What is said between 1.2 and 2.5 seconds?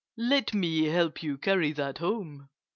you carry that home!"